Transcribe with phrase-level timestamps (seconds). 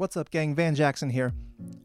[0.00, 0.54] What's up, gang?
[0.54, 1.34] Van Jackson here.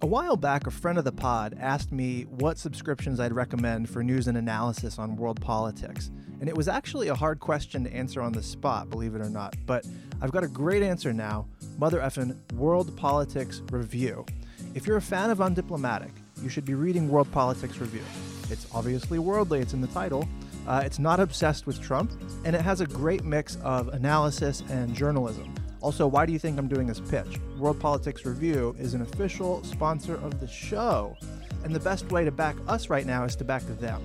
[0.01, 4.05] A while back, a friend of the pod asked me what subscriptions I'd recommend for
[4.05, 6.11] news and analysis on world politics.
[6.39, 9.29] And it was actually a hard question to answer on the spot, believe it or
[9.29, 9.57] not.
[9.65, 9.85] But
[10.21, 14.25] I've got a great answer now Mother effin' World Politics Review.
[14.73, 16.11] If you're a fan of Undiplomatic,
[16.41, 18.05] you should be reading World Politics Review.
[18.49, 20.25] It's obviously worldly, it's in the title.
[20.65, 22.13] Uh, it's not obsessed with Trump,
[22.45, 25.53] and it has a great mix of analysis and journalism.
[25.85, 27.39] Also, why do you think I'm doing this pitch?
[27.59, 31.15] World Politics Review is an official sponsor of the show,
[31.63, 34.01] and the best way to back us right now is to back them.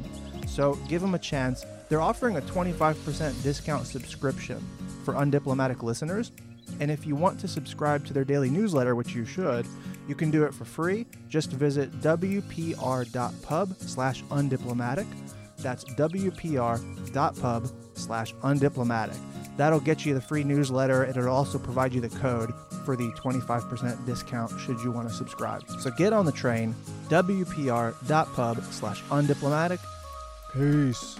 [0.46, 1.64] So give them a chance.
[1.88, 4.62] They're offering a 25% discount subscription
[5.06, 6.32] for undiplomatic listeners.
[6.80, 9.66] And if you want to subscribe to their daily newsletter, which you should,
[10.06, 11.06] you can do it for free.
[11.30, 15.06] Just visit wpr.pub slash undiplomatic.
[15.62, 19.16] That's wpr.pub slash undiplomatic.
[19.56, 22.52] That'll get you the free newsletter and it'll also provide you the code
[22.84, 25.68] for the 25% discount should you want to subscribe.
[25.80, 26.74] So get on the train,
[27.08, 29.80] wpr.pub slash undiplomatic.
[30.52, 31.18] Peace.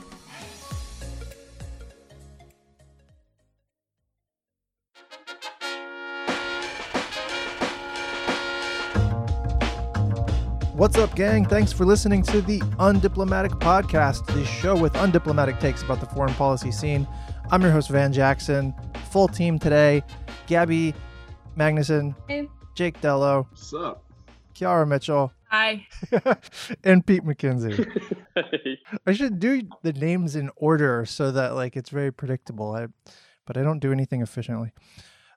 [10.81, 11.45] What's up, gang?
[11.45, 16.33] Thanks for listening to the Undiplomatic Podcast, the show with undiplomatic takes about the foreign
[16.33, 17.07] policy scene.
[17.51, 18.73] I'm your host, Van Jackson.
[19.11, 20.03] Full team today
[20.47, 20.95] Gaby
[21.55, 22.49] Magnuson, Hey.
[22.75, 24.03] Jake Dellow, What's up?
[24.55, 25.87] Ciara Mitchell, Hi.
[26.83, 27.87] and Pete McKenzie.
[28.35, 28.79] Hey.
[29.07, 32.75] I should do the names in order so that like it's very predictable.
[32.75, 32.87] I,
[33.45, 34.73] but I don't do anything efficiently.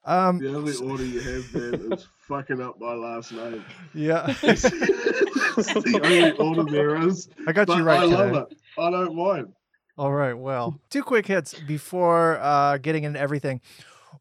[0.05, 3.63] Um, The only order you have, man, is fucking up my last name.
[3.93, 7.29] yeah, That's the only order there is.
[7.47, 8.15] I got you right I today.
[8.31, 8.57] love it.
[8.77, 9.53] I don't mind.
[9.97, 10.33] All right.
[10.33, 13.61] Well, two quick hits before uh, getting into everything.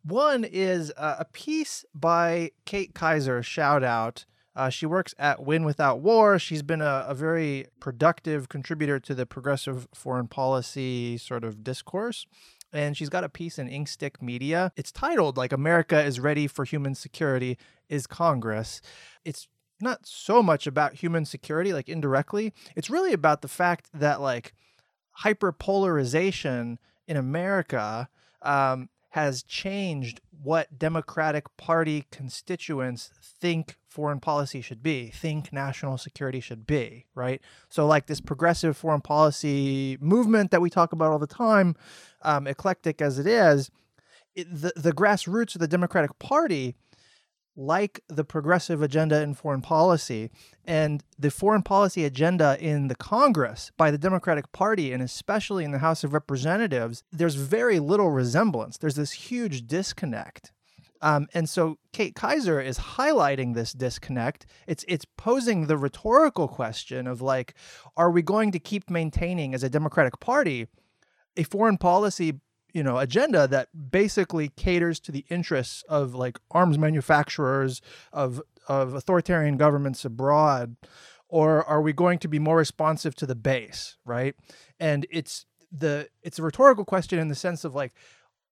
[0.04, 3.42] One is uh, a piece by Kate Kizer.
[3.42, 4.24] Shout out.
[4.54, 6.38] Uh, she works at Win Without War.
[6.38, 12.26] She's been a, a very productive contributor to the progressive foreign policy sort of discourse.
[12.72, 14.72] And she's got a piece in Inkstick Media.
[14.76, 18.80] It's titled, like, America is Ready for Human Security Is Congress.
[19.24, 19.46] It's
[19.80, 22.52] not so much about human security, like, indirectly.
[22.74, 24.54] It's really about the fact that, like,
[25.22, 28.08] hyperpolarization in America
[28.40, 36.40] um, has changed what Democratic Party constituents think foreign policy should be, think national security
[36.40, 37.40] should be, right?
[37.68, 41.76] So, like this progressive foreign policy movement that we talk about all the time,
[42.22, 43.70] um, eclectic as it is,
[44.34, 46.74] it, the, the grassroots of the Democratic Party
[47.54, 50.30] like the progressive agenda in foreign policy
[50.64, 55.70] and the foreign policy agenda in the Congress by the Democratic Party and especially in
[55.70, 58.78] the House of Representatives, there's very little resemblance.
[58.78, 60.50] There's this huge disconnect.
[61.02, 64.46] Um, and so Kate Kizer is highlighting this disconnect.
[64.66, 67.54] It's it's posing the rhetorical question of like,
[67.96, 70.68] are we going to keep maintaining as a Democratic Party
[71.36, 72.40] a foreign policy
[72.72, 77.80] you know agenda that basically caters to the interests of like arms manufacturers
[78.12, 80.76] of of authoritarian governments abroad
[81.28, 84.34] or are we going to be more responsive to the base right
[84.80, 87.92] and it's the it's a rhetorical question in the sense of like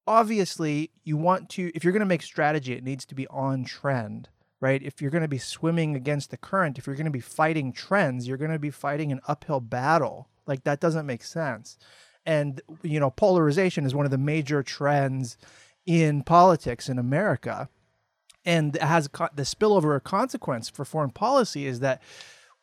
[0.06, 3.64] obviously you want to if you're going to make strategy it needs to be on
[3.64, 4.28] trend
[4.62, 4.82] right?
[4.82, 7.72] If you're going to be swimming against the current if you're going to be fighting
[7.72, 10.28] trends you're going to be fighting an uphill battle.
[10.46, 11.78] Like that doesn't make sense.
[12.26, 15.36] And you know polarization is one of the major trends
[15.86, 17.68] in politics in America.
[18.44, 22.02] And has co- the spillover consequence for foreign policy is that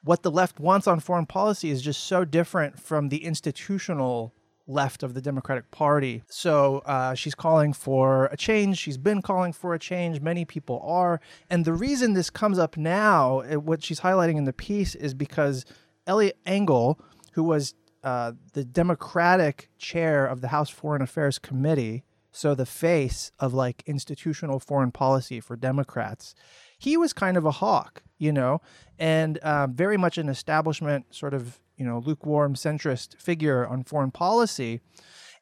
[0.04, 4.34] what the left wants on foreign policy is just so different from the institutional
[4.68, 6.24] left of the Democratic Party.
[6.30, 8.78] So uh, she's calling for a change.
[8.78, 10.22] She's been calling for a change.
[10.22, 11.22] Many people are.
[11.50, 15.14] And the reason this comes up now, uh, what she's highlighting in the piece, is
[15.14, 15.66] because
[16.06, 17.00] Eliot Engel,
[17.34, 17.74] who was
[18.04, 23.84] uh, the Democratic chair of the House Foreign Affairs Committee, so the face of like
[23.88, 26.36] institutional foreign policy for Democrats,
[26.78, 28.62] he was kind of a hawk, you know,
[29.00, 34.12] and um, very much an establishment sort of, you know, lukewarm centrist figure on foreign
[34.12, 34.82] policy.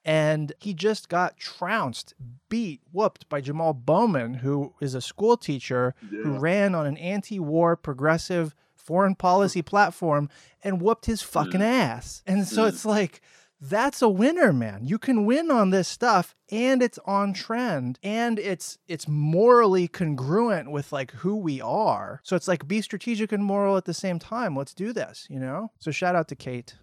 [0.03, 2.13] And he just got trounced,
[2.47, 7.39] beat, whooped by Jamal Bowman, who is a school teacher who ran on an anti
[7.39, 10.29] war progressive foreign policy platform
[10.63, 12.21] and whooped his fucking ass.
[12.27, 12.67] And so Mm.
[12.69, 13.21] it's like,
[13.69, 14.85] that's a winner, man.
[14.85, 20.71] You can win on this stuff and it's on trend and it's it's morally congruent
[20.71, 22.21] with like who we are.
[22.23, 24.55] So it's like be strategic and moral at the same time.
[24.55, 25.71] Let's do this, you know?
[25.79, 26.75] So shout out to Kate.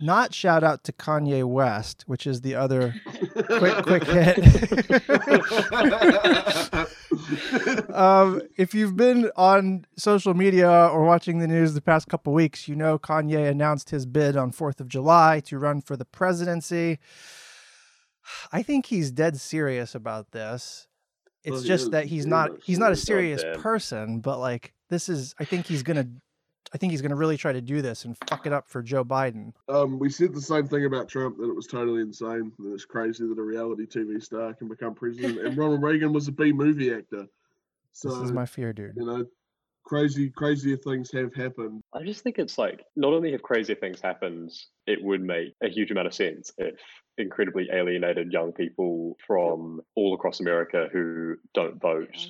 [0.00, 2.94] Not shout out to Kanye West, which is the other
[3.32, 4.38] quick quick hit.
[7.94, 12.68] um, if you've been on social media or watching the news the past couple weeks,
[12.68, 16.98] you know Kanye announced his bid on 4th of July to run for the presidency.
[18.52, 20.86] I think he's dead serious about this.
[21.44, 25.34] It's Well, just that he's not he's not a serious person, but like this is
[25.38, 26.08] I think he's to
[26.74, 28.82] I think he's going to really try to do this and fuck it up for
[28.82, 29.52] Joe Biden.
[29.68, 32.52] Um, we said the same thing about Trump that it was totally insane.
[32.58, 35.38] That it's crazy that a reality TV star can become president.
[35.38, 37.26] and Ronald Reagan was a B movie actor.
[37.92, 38.94] So This is my fear, dude.
[38.96, 39.24] you know,
[39.84, 41.80] crazy, crazier things have happened.
[41.94, 44.50] I just think it's like not only have crazy things happened,
[44.86, 46.78] it would make a huge amount of sense if
[47.16, 52.26] incredibly alienated young people from all across America who don't vote Yeah.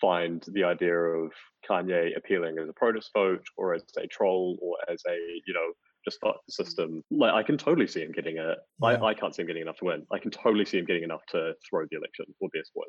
[0.00, 1.32] Find the idea of
[1.68, 5.16] Kanye appealing as a protest vote or as a troll or as a,
[5.46, 5.72] you know,
[6.04, 7.02] just fuck the system.
[7.10, 8.88] Like I can totally see him getting a Yeah.
[8.88, 10.06] I, I can't see him getting enough to win.
[10.12, 12.86] I can totally see him getting enough to throw the election or be a spoiler.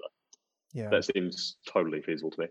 [0.74, 0.89] Yeah.
[0.89, 2.48] That seems totally feasible to me.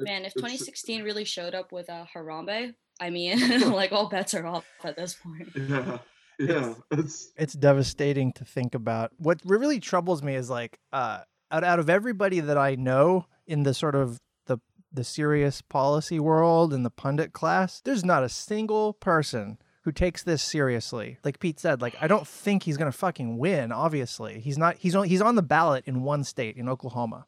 [0.00, 3.38] Man, if 2016 really showed up with a Harambe, I mean,
[3.72, 5.48] like all bets are off at this point.
[6.36, 9.12] Yeah, yeah, it's it's devastating to think about.
[9.18, 11.20] What really troubles me is like uh
[11.52, 14.58] out, out of everybody that I know in the sort of the
[14.92, 20.22] the serious policy world and the pundit class, there's not a single person who takes
[20.22, 21.18] this seriously.
[21.24, 24.40] Like Pete said, like I don't think he's to fucking win, obviously.
[24.40, 27.26] He's not he's on he's on the ballot in one state in Oklahoma.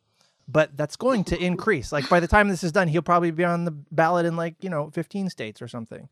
[0.48, 1.90] But that's going to increase.
[1.90, 4.54] Like by the time this is done, he'll probably be on the ballot in like,
[4.62, 6.08] you know, 15 states or something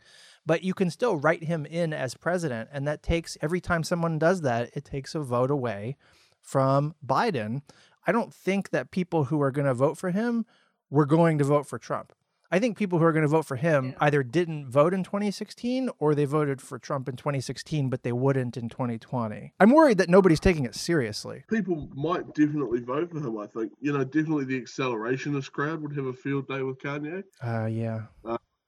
[0.46, 4.18] but you can still write him in as president and that takes every time someone
[4.18, 5.96] does that it takes a vote away
[6.40, 7.62] from biden
[8.06, 10.44] i don't think that people who are going to vote for him
[10.90, 12.12] were going to vote for trump
[12.50, 13.94] i think people who are going to vote for him Yeah.
[14.00, 18.56] either didn't vote in 2016 or they voted for trump in 2016 but they wouldn't
[18.56, 23.38] in 2020 i'm worried that nobody's taking it seriously people might definitely vote for him.
[23.38, 27.24] I think you know, definitely the accelerationist crowd would have a field day with Kanye.
[27.42, 28.02] uh yeah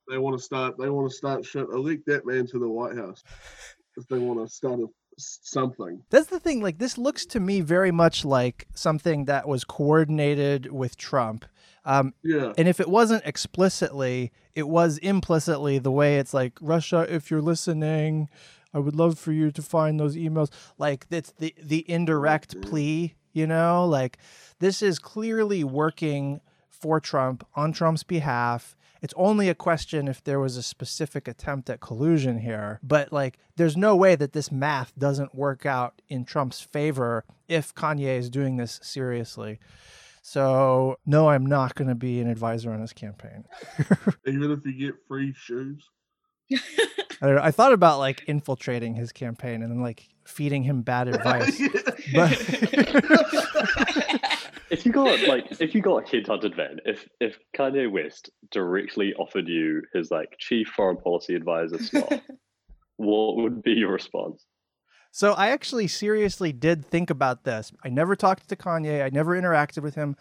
[0.08, 0.78] They want to start.
[0.78, 1.66] They want to start shit.
[1.68, 3.24] Elect that man to the White House
[3.96, 4.86] if they want to start a,
[5.16, 6.02] something.
[6.10, 6.62] That's the thing.
[6.62, 11.44] Like, this looks to me very much like something that was coordinated with Trump.
[11.84, 17.06] Um, Yeah, and if it wasn't explicitly, it was implicitly the way it's like, Russia,
[17.08, 18.28] if you're listening,
[18.74, 20.50] I would love for you to find those emails.
[20.78, 23.86] Like, it's the, the indirect plea, you know?
[23.86, 24.18] Like,
[24.58, 28.76] this is clearly working for Trump on Trump's behalf.
[29.06, 32.80] It's only a question if there was a specific attempt at collusion here.
[32.82, 37.72] But like, there's no way that this math doesn't work out in Trump's favor if
[37.72, 39.60] Kanye is doing this seriously.
[40.22, 43.44] So, no, I'm not going to be an advisor on his campaign.
[44.26, 45.88] even if you get free shoes.
[46.52, 46.58] I,
[47.20, 51.06] don't know, I thought about like infiltrating his campaign and then like feeding him bad
[51.14, 51.60] advice.
[54.70, 58.30] If you got like if you got a kid headhunted man, if if Kanye West
[58.50, 62.22] directly offered you his like chief foreign policy advisor slot,
[62.96, 64.44] what would be your response?
[65.12, 67.72] So I actually seriously did think about this.
[67.82, 70.14] I never talked to Kanye, I never interacted with him,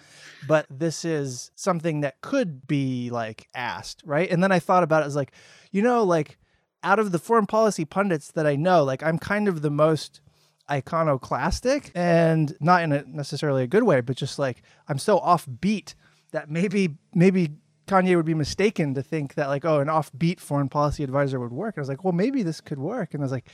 [0.48, 4.30] but this is something that could be like asked, right?
[4.32, 5.34] And then I thought about it as like,
[5.72, 6.38] you know, like
[6.82, 10.22] out of the foreign policy pundits that I know, like I'm kind of the most
[10.70, 15.96] iconoclastic and not in a necessarily a good way, but just like I'm so offbeat
[16.32, 17.52] that maybe maybe
[17.88, 21.54] Kanye would be mistaken to think that like oh an offbeat foreign policy advisor would
[21.54, 21.76] work.
[21.76, 23.14] And I was like, well maybe this could work.
[23.14, 23.50] And I was like,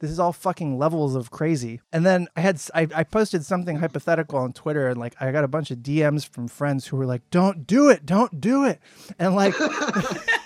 [0.00, 1.80] this is all fucking levels of crazy.
[1.92, 5.44] And then I had I, I posted something hypothetical on Twitter and like I got
[5.44, 8.80] a bunch of DMs from friends who were like, don't do it, don't do it.
[9.18, 9.54] And like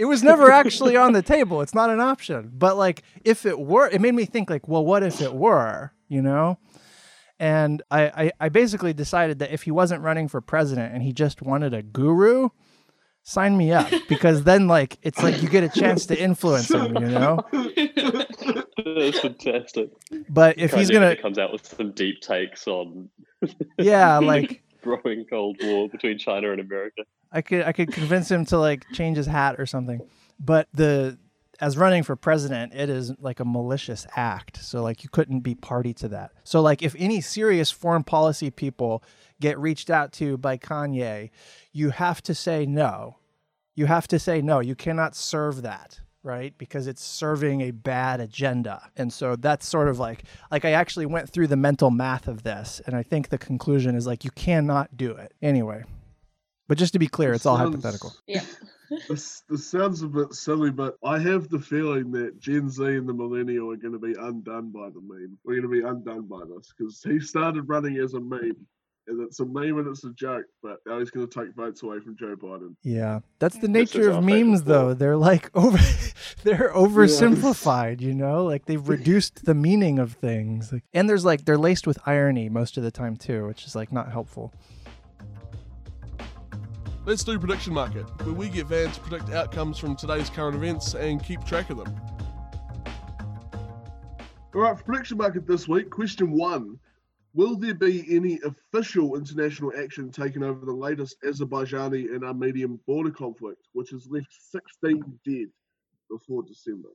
[0.00, 1.60] it was never actually on the table.
[1.60, 2.50] It's not an option.
[2.54, 5.92] But like if it were, it made me think like, well, what if it were,
[6.08, 6.58] you know?
[7.38, 11.12] And I, I, I basically decided that if he wasn't running for president and he
[11.12, 12.48] just wanted a guru,
[13.24, 16.94] sign me up because then like it's like you get a chance to influence him,
[16.94, 17.44] you know?
[17.52, 19.90] That's fantastic.
[20.30, 23.10] But if he's gonna comes out with some deep takes on
[23.78, 27.02] yeah, like growing Cold War between China and America.
[27.32, 30.00] I could I could convince him to like change his hat or something.
[30.38, 31.18] But the
[31.60, 34.56] as running for president, it is like a malicious act.
[34.64, 36.32] So like you couldn't be party to that.
[36.42, 39.04] So like if any serious foreign policy people
[39.40, 41.30] get reached out to by Kanye,
[41.72, 43.16] you have to say no.
[43.74, 44.60] You have to say no.
[44.60, 46.56] You cannot serve that, right?
[46.58, 48.90] Because it's serving a bad agenda.
[48.96, 52.42] And so that's sort of like like I actually went through the mental math of
[52.42, 55.32] this and I think the conclusion is like you cannot do it.
[55.42, 55.84] Anyway.
[56.68, 58.12] But just to be clear, it's all Sounds- hypothetical.
[58.26, 58.44] yeah.
[59.08, 63.08] this, this sounds a bit silly, but I have the feeling that Gen Z and
[63.08, 65.36] the millennial are going to be undone by the meme.
[65.44, 68.56] We're going to be undone by this because he started running as a meme.
[69.10, 71.82] And it's a meme and it's a joke, but now he's going to take votes
[71.82, 72.76] away from Joe Biden.
[72.84, 74.84] Yeah, that's the nature of memes, though.
[74.84, 75.00] quote.
[75.00, 75.78] They're like over,
[76.44, 78.00] they're oversimplified.
[78.00, 80.72] You know, like they've reduced the meaning of things.
[80.72, 83.74] Like, and there's like they're laced with irony most of the time too, which is
[83.74, 84.54] like not helpful.
[87.04, 90.94] Let's do Prediction Market, where we get Van to predict outcomes from today's current events
[90.94, 92.00] and keep track of them.
[94.54, 96.78] All right, for prediction market this week, question one.
[97.32, 103.10] Will there be any official international action taken over the latest Azerbaijani and Armenian border
[103.10, 105.46] conflict, which has left 16 dead
[106.10, 106.88] before December?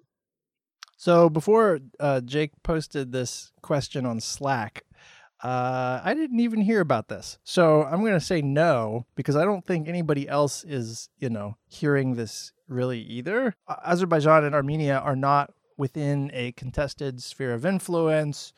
[0.97, 4.83] So before uh, Jake posted this question on Slack,
[5.43, 7.37] uh, I didn't even hear about this.
[7.43, 11.57] So I'm going to say no because I don't think anybody else is, you know,
[11.67, 13.55] hearing this really either.
[13.85, 18.53] Azerbaijan and Armenia are not within a contested sphere of influence.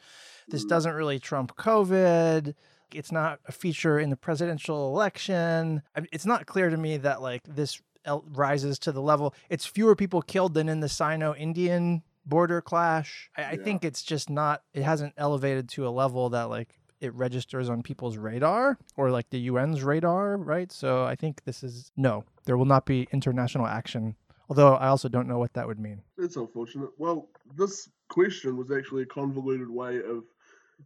[0.47, 0.69] This hmm.
[0.69, 2.53] doesn't really trump COVID.
[2.93, 5.81] It's not a feature in the presidential election.
[6.11, 9.33] It's not clear to me that like this el- rises to the level.
[9.49, 13.29] It's fewer people killed than in the Sino-Indian border clash.
[13.37, 14.63] I, I think it's just not.
[14.73, 19.29] It hasn't elevated to a level that like it registers on people's radar or like
[19.29, 20.71] the UN's radar, right?
[20.71, 22.23] So I think this is no.
[22.45, 24.15] There will not be international action.
[24.49, 26.01] Although I also don't know what that would mean.
[26.17, 26.91] It's unfortunate.
[26.97, 30.23] Well, this question was actually a convoluted way of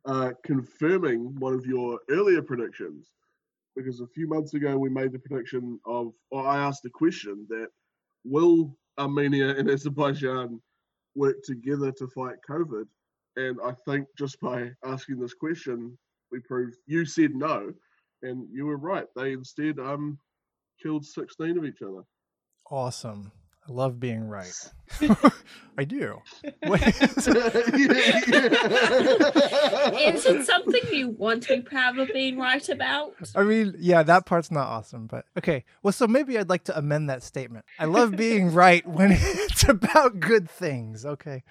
[0.06, 3.12] uh, confirming one of your earlier predictions.
[3.76, 7.46] Because a few months ago, we made the prediction of, or I asked the question
[7.50, 7.68] that
[8.26, 10.62] will Armenia and Azerbaijan
[11.16, 12.86] work together to fight COVID?
[13.38, 15.98] And I think just by asking this question,
[16.32, 17.74] we proved you said no,
[18.24, 19.08] and you were right.
[19.16, 20.20] They instead um
[20.82, 22.04] killed 16 of each other.
[22.70, 23.32] Awesome.
[23.68, 24.72] I love being right.
[25.78, 26.22] I do.
[26.44, 27.36] Is
[30.26, 33.14] it something you want to be proud of being right about?
[33.36, 35.64] I mean, yeah, that part's not awesome, but okay.
[35.84, 37.66] Well, so maybe I'd like to amend that statement.
[37.78, 41.06] I love being right when it's about good things.
[41.06, 41.44] Okay.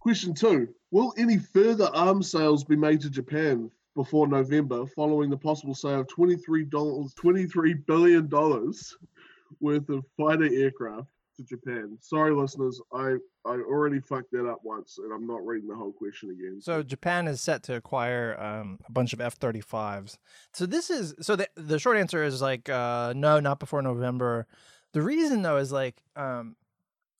[0.00, 5.36] Question two Will any further arms sales be made to Japan before November following the
[5.36, 8.28] possible sale of $23, $23 billion
[9.60, 11.06] worth of fighter aircraft
[11.36, 11.96] to Japan?
[12.00, 15.92] Sorry, listeners, I, I already fucked that up once and I'm not reading the whole
[15.92, 16.60] question again.
[16.60, 20.18] So Japan is set to acquire um, a bunch of F-35s.
[20.52, 24.46] So this is so the the short answer is like uh, no, not before November.
[24.92, 26.56] The reason though is like um,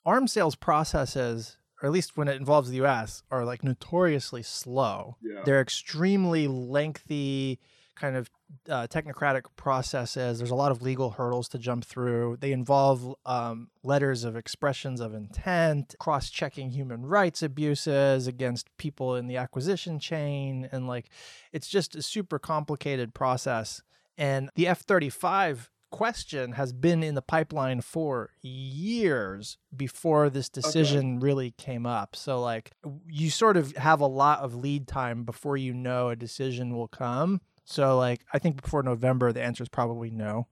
[0.04, 5.16] arms sales processes, or at least when it involves the U.S., are like notoriously slow.
[5.22, 5.42] Yeah.
[5.44, 7.58] They're extremely lengthy,
[7.94, 8.30] kind of
[8.68, 10.38] uh, technocratic processes.
[10.38, 12.38] There's a lot of legal hurdles to jump through.
[12.40, 19.16] They involve um, letters of expressions of intent, cross checking human rights abuses against people
[19.16, 20.68] in the acquisition chain.
[20.72, 21.10] And like,
[21.52, 23.82] it's just a super complicated process.
[24.16, 31.20] And the F 35 question has been in the pipeline for years before this decision
[31.20, 32.16] really came up.
[32.16, 32.72] So, like,
[33.08, 36.88] you sort of have a lot of lead time before you know a decision will
[36.88, 37.40] come.
[37.64, 40.46] So, like, I think before November, the answer is probably no.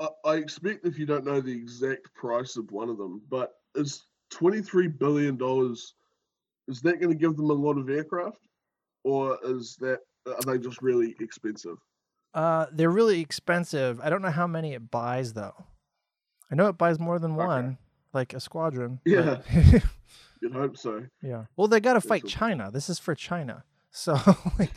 [0.00, 3.54] I, I expect if you don't know the exact price of one of them, but
[3.74, 5.34] is $23 billion,
[6.68, 8.38] is that going to give them a lot of aircraft?
[9.04, 11.76] Or is that, are they just really expensive?
[12.34, 14.00] Uh, they're really expensive.
[14.00, 15.54] I don't know how many it buys though.
[16.50, 17.44] I know it buys more than Okay.
[17.46, 17.78] one,
[18.12, 19.00] like a squadron.
[19.04, 19.40] Yeah.
[19.52, 19.82] but-
[20.40, 21.04] You'd hope so.
[21.22, 21.44] yeah.
[21.56, 22.70] Well, they got to fight China.
[22.72, 23.62] This is for China.
[23.90, 24.14] So,
[24.58, 24.70] like,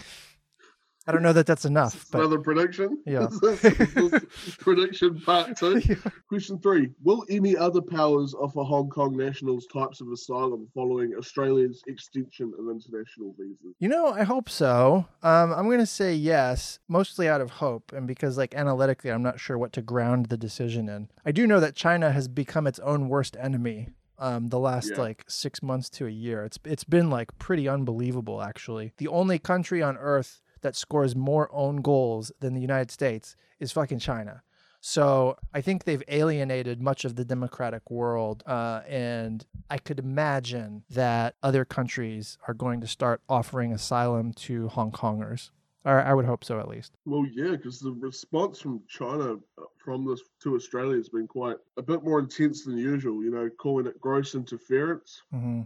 [1.08, 2.06] I don't know that that's enough.
[2.12, 3.02] But Another prediction?
[3.06, 3.28] Yeah.
[4.60, 5.82] Prediction part two.
[6.30, 11.82] Question three Will any other powers offer Hong Kong nationals types of asylum following Australia's
[11.88, 13.76] extension of international visas?
[13.80, 15.06] You know, I hope so.
[15.24, 19.24] Um, I'm going to say yes, mostly out of hope, and because, like, analytically, I'm
[19.24, 21.10] not sure what to ground the decision in.
[21.26, 23.90] I do know that China has become its own worst enemy.
[24.18, 25.02] Um, the last Yeah.
[25.02, 28.42] like six months to a year, it's it's been like pretty unbelievable.
[28.42, 33.36] Actually, the only country on earth that scores more own goals than the United States
[33.60, 34.42] is fucking China.
[34.82, 40.84] So I think they've alienated much of the democratic world, uh, and I could imagine
[40.90, 45.52] that other countries are going to start offering asylum to Hong Kongers.
[45.86, 46.98] Or I would hope so, at least.
[47.06, 51.58] Well, yeah, because the response from China uh, from this to Australia has been quite
[51.78, 53.24] a bit more intense than usual.
[53.24, 55.62] You know, calling it gross interference hmm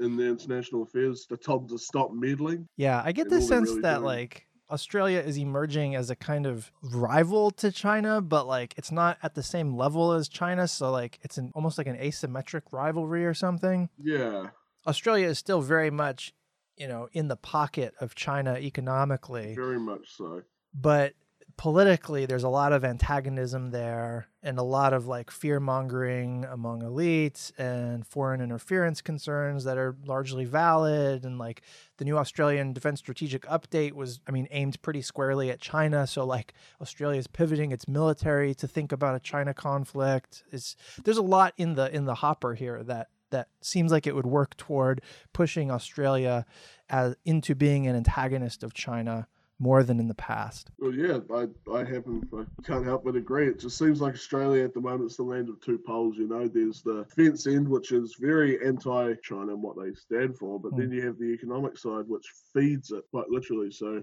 [0.00, 1.26] in their international affairs.
[1.28, 2.68] They told them to stop meddling.
[2.76, 6.44] Yeah, I get the sense really that doing- like Australia is emerging as a kind
[6.46, 10.68] of rival to China, but like it's not at the same level as China.
[10.68, 13.88] So like it's an almost like an asymmetric rivalry or something.
[13.98, 14.48] Yeah.
[14.86, 16.34] Australia is still very much,
[16.76, 20.42] you know, in the pocket of China economically, Very much so.
[20.74, 21.14] but
[21.58, 26.82] politically there's a lot of antagonism there and a lot of like fear mongering among
[26.82, 31.24] elites and foreign interference concerns that are largely valid.
[31.24, 31.62] And like
[31.96, 36.06] the new Australian defense strategic update was I mean aimed pretty squarely at China.
[36.06, 40.44] So like Australia's pivoting its military to think about a China conflict.
[40.52, 44.14] It's there's a lot in the in the hopper here that that seems like it
[44.14, 46.46] would work toward pushing Australia
[46.88, 49.26] as into being an antagonist of China
[49.58, 50.70] more than in the past.
[50.78, 53.48] Well, yeah, I, I happen, I can't help but agree.
[53.48, 56.16] It just seems like Australia at the moment is the land of two poles.
[56.16, 60.60] You know, there's the fence end, which is very anti-China and what they stand for,
[60.60, 60.92] but then hmm.
[60.94, 63.70] you have the economic side, which feeds it quite literally.
[63.70, 64.02] So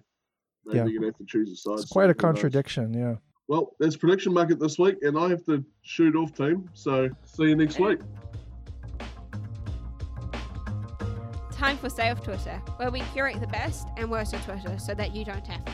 [0.66, 0.86] maybe Yeah.
[0.86, 1.80] you're gonna have to choose a side.
[1.80, 2.42] It's quite a soon, who knows?
[2.42, 3.16] contradiction, yeah.
[3.48, 6.68] Well, that's prediction market this week, and I have to shoot off, team.
[6.74, 8.00] So see you next week.
[11.66, 14.94] Time for Stay Off Twitter, where we curate the best and worst of Twitter so
[14.94, 15.72] that you don't have to.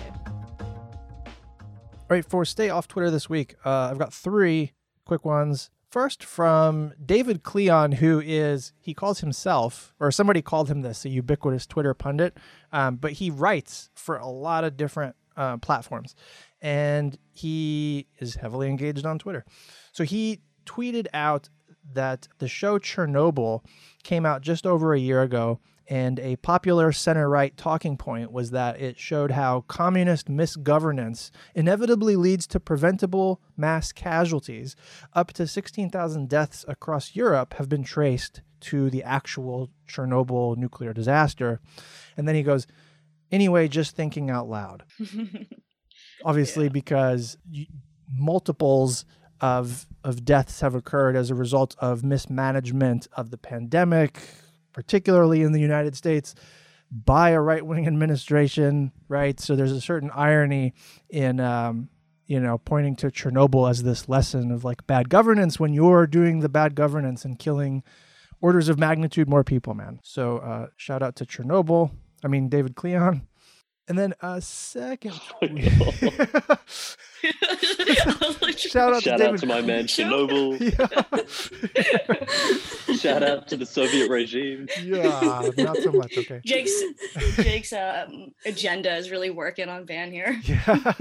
[0.64, 4.72] All right, for stay off Twitter this week, uh, I've got three
[5.04, 5.70] quick ones.
[5.90, 11.10] First, from David Klion, who is, he calls himself, or somebody called him this, a
[11.10, 12.38] ubiquitous Twitter pundit,
[12.72, 16.16] um, but he writes for a lot of different uh, platforms.
[16.62, 19.44] And he is heavily engaged on Twitter.
[19.92, 21.50] So he tweeted out
[21.94, 23.66] that the show Chernobyl
[24.04, 25.60] came out just over a year ago,
[25.92, 32.16] and a popular center right talking point was that it showed how communist misgovernance inevitably
[32.16, 34.78] leads to preventable mass casualties.
[35.12, 41.60] Up to 16,000 deaths across Europe have been traced to the actual Chernobyl nuclear disaster.
[42.16, 42.68] And then he goes,
[43.30, 44.86] anyway, just thinking out loud
[46.24, 47.38] obviously because
[48.10, 49.04] multiples
[49.42, 54.20] of of deaths have occurred as a result of mismanagement of the pandemic
[54.74, 56.36] particularly in the United States
[56.92, 59.40] by a right-wing administration right?
[59.40, 60.74] So there's a certain irony
[61.10, 61.90] in um
[62.28, 66.40] you know pointing to Chernobyl as this lesson of like bad governance when you're doing
[66.40, 67.84] the bad governance and killing
[68.42, 70.00] orders of magnitude more people man.
[70.04, 71.92] So uh shout out to Chernobyl.
[72.24, 73.22] I mean David Klion
[73.92, 75.66] and then a second tweet.
[78.58, 80.58] Shout out Shout to out to my man Chernobyl.
[82.88, 82.96] yeah.
[82.96, 84.70] Shout out to the Soviet regime.
[84.82, 86.18] yeah, not so much.
[86.18, 86.40] Okay.
[86.46, 86.72] Jake's
[87.36, 90.40] Jake's um, agenda is really working on Van here.
[90.46, 90.94] Yeah.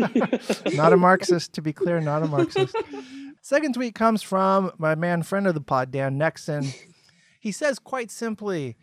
[0.75, 2.75] not a Marxist, to be clear, not a Marxist.
[3.41, 6.75] Second tweet comes from my man, friend of the pod, Dan Nexon.
[7.39, 8.77] He says quite simply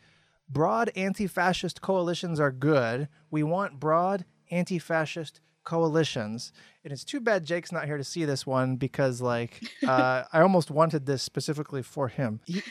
[0.49, 3.07] broad anti fascist coalitions are good.
[3.31, 6.53] We want broad anti fascist coalitions.
[6.83, 10.41] And it's too bad Jake's not here to see this one because, like, uh, I
[10.41, 12.39] almost wanted this specifically for him.
[12.45, 12.63] He,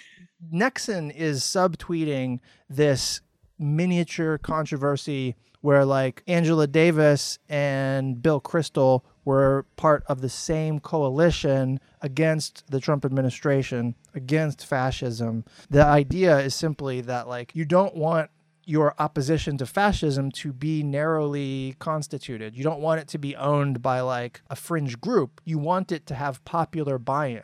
[0.52, 3.20] Nexon is subtweeting this
[3.58, 11.80] miniature controversy where like Angela Davis and Bill Kristol were part of the same coalition
[12.00, 15.44] against the Trump administration, against fascism.
[15.68, 18.30] The idea is simply that like you don't want
[18.64, 22.56] your opposition to fascism to be narrowly constituted.
[22.56, 25.40] You don't want it to be owned by like a fringe group.
[25.44, 27.42] You want it to have popular buy-in.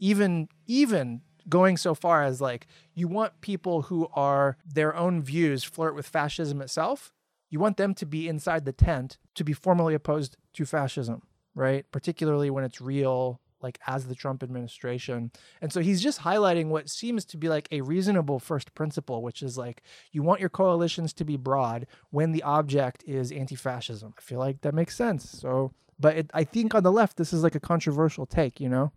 [0.00, 5.62] Even even going so far as like you want people who are their own views
[5.62, 7.12] flirt with fascism itself
[7.50, 11.22] you want them to be inside the tent to be formally opposed to fascism
[11.54, 15.30] right particularly when it's real like as the Trump administration.
[15.60, 19.42] And so he's just highlighting what seems to be like a reasonable first principle, which
[19.42, 19.82] is like
[20.12, 24.14] you want your coalitions to be broad when the object is anti-fascism.
[24.16, 25.28] I feel like that makes sense.
[25.28, 28.68] So, but it, I think on the left this is like a controversial take, you
[28.68, 28.92] know.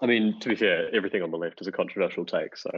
[0.00, 2.56] I mean, to be fair, everything on the left is a controversial take.
[2.56, 2.70] So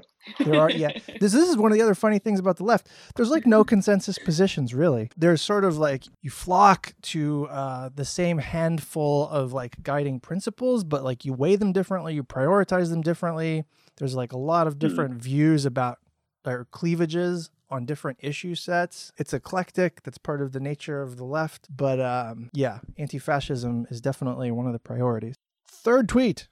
[0.45, 0.93] There are yeah.
[1.21, 2.89] This this is one of the other funny things about the left.
[3.17, 5.11] There's like no consensus positions really.
[5.17, 10.85] There's sort of like you flock to uh, the same handful of like guiding principles,
[10.85, 13.65] but like you weigh them differently, you prioritize them differently.
[13.97, 15.99] There's like a lot of different views about
[16.45, 19.13] their cleavages on different issue sets.
[19.19, 20.03] It's eclectic.
[20.03, 21.67] That's part of the nature of the left.
[21.75, 25.35] But um, yeah, anti-fascism is definitely one of the priorities.
[25.67, 26.49] Third tweet.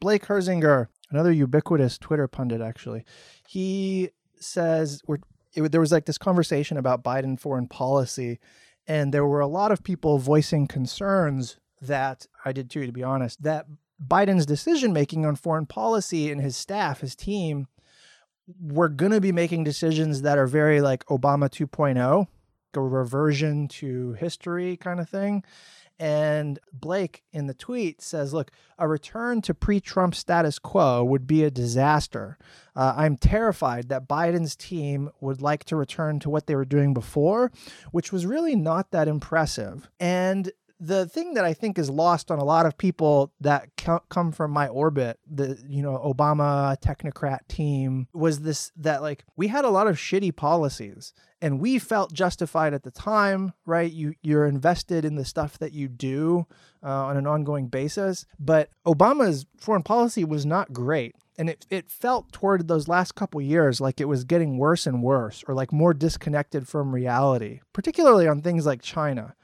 [0.00, 3.04] Blake Herzinger, another ubiquitous Twitter pundit, actually,
[3.46, 5.18] he says we're,
[5.54, 8.38] it, there was like this conversation about Biden foreign policy,
[8.86, 13.02] and there were a lot of people voicing concerns that I did too, to be
[13.02, 13.66] honest, that
[14.04, 17.66] Biden's decision making on foreign policy and his staff, his team,
[18.60, 22.28] were going to be making decisions that are very like Obama 2.0
[22.78, 25.44] a reversion to history kind of thing.
[25.98, 31.26] And Blake in the tweet says, Look, a return to pre Trump status quo would
[31.26, 32.38] be a disaster.
[32.76, 36.94] Uh, I'm terrified that Biden's team would like to return to what they were doing
[36.94, 37.50] before,
[37.90, 39.88] which was really not that impressive.
[39.98, 43.68] And the thing that I think is lost on a lot of people that
[44.08, 49.48] come from my orbit, the you know Obama technocrat team, was this that like we
[49.48, 53.90] had a lot of shitty policies and we felt justified at the time, right?
[53.90, 56.46] You you're invested in the stuff that you do
[56.82, 61.14] uh, on an ongoing basis, but Obama's foreign policy was not great.
[61.40, 65.04] And it, it felt toward those last couple years like it was getting worse and
[65.04, 69.36] worse, or like more disconnected from reality, particularly on things like China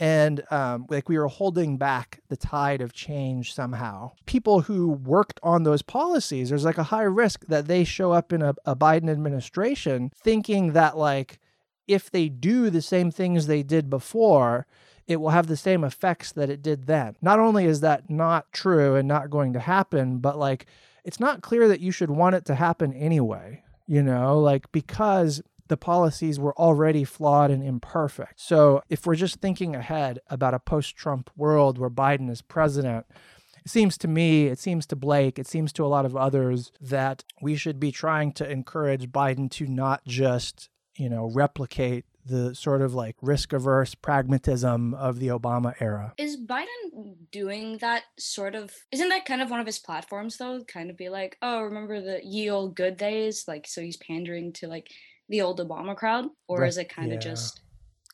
[0.00, 4.10] and um, like we were holding back the tide of change somehow.
[4.24, 8.32] People who worked on those policies, there's like a high risk that they show up
[8.32, 11.38] in a, a Biden administration thinking that like
[11.86, 14.66] if they do the same things they did before,
[15.06, 17.16] it will have the same effects that it did then.
[17.20, 20.64] Not only is that not true and not going to happen, but like
[21.04, 23.62] it's not clear that you should want it to happen anyway.
[23.86, 28.40] You know, like because the policies were already flawed and imperfect.
[28.40, 33.06] So if we're just thinking ahead about a post Trump world where Biden is president,
[33.64, 36.72] it seems to me, it seems to Blake, it seems to a lot of others
[36.80, 42.52] that we should be trying to encourage Biden to not just, you know, replicate the
[42.54, 46.14] sort of like risk averse pragmatism of the Obama era.
[46.18, 50.62] Is Biden doing that sort of isn't that kind of one of his platforms though?
[50.64, 53.44] Kind of be like, oh, remember the ye old good days?
[53.46, 54.90] Like so he's pandering to like
[55.30, 57.14] the old Obama crowd, or is it kind yeah.
[57.14, 57.62] of just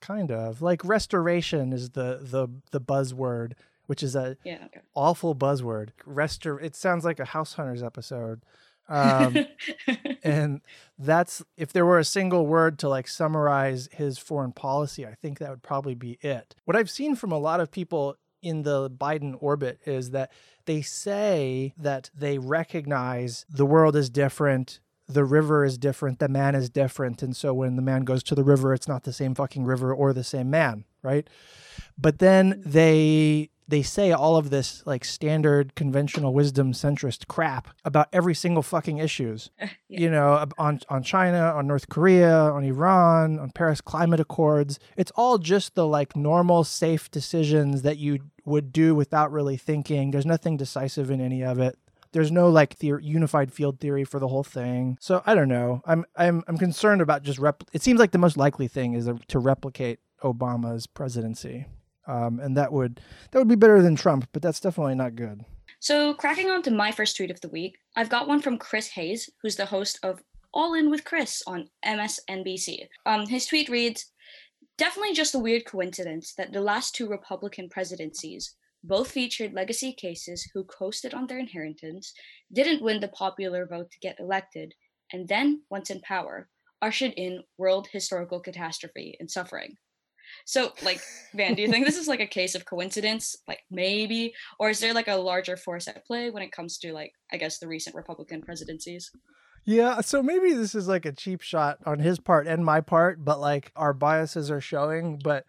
[0.01, 0.63] Kind of.
[0.63, 3.53] Like restoration is the the the buzzword,
[3.87, 4.67] which is a yeah?
[4.67, 4.81] Okay.
[4.95, 5.91] awful buzzword.
[6.07, 8.43] Restor it sounds like a House Hunters episode.
[8.89, 9.47] Um
[10.23, 10.61] and
[10.99, 15.39] that's if there were a single word to like summarize his foreign policy, I think
[15.39, 16.55] that would probably be it.
[16.67, 20.31] What I've seen from a lot of people in the Biden orbit is that
[20.67, 26.55] they say that they recognize the world is different, the river is different, the man
[26.55, 29.35] is different, and so when the man goes to the river, it's not the same
[29.35, 31.29] fucking river or the same man, right?
[31.99, 38.07] But then they they say all of this like standard conventional wisdom centrist crap about
[38.13, 39.69] every single fucking issues Yeah.
[39.89, 45.11] you know on on China on North Korea on Iran on Paris climate accords it's
[45.17, 50.25] all just the like normal safe decisions that you would do without really thinking there's
[50.27, 51.77] nothing decisive in any of it
[52.17, 54.97] there's no like unified field theory for the whole thing.
[55.01, 55.83] So i don't know.
[55.85, 59.09] I'm i'm i'm concerned about just rep it seems like the most likely thing is
[59.29, 61.67] to replicate obama's presidency.
[62.09, 63.01] Um, and that would
[63.31, 65.45] that would be better than trump but that's definitely not good.
[65.79, 68.89] So, cracking on to my first tweet of the week, I've got one from Chris
[68.89, 70.23] Hayes, who's the host of
[70.55, 72.87] All In with Chris on MSNBC.
[73.05, 74.11] Um, his tweet reads
[74.79, 80.49] Definitely just a weird coincidence that the last two Republican presidencies both featured legacy cases
[80.53, 82.13] who coasted on their inheritance,
[82.53, 84.75] didn't win the popular vote to get elected,
[85.13, 86.49] and then, once in power,
[86.83, 89.77] ushered in world historical catastrophe and suffering.
[90.45, 91.01] So, like,
[91.35, 93.37] Van, do you think this is like a case of coincidence?
[93.49, 94.35] Like, maybe?
[94.59, 97.37] Or is there like a larger force at play when it comes to, like, I
[97.37, 99.11] guess the recent Republican presidencies?
[99.65, 103.25] Yeah, so maybe this is like a cheap shot on his part and my part,
[103.25, 105.19] but like our biases are showing.
[105.23, 105.45] But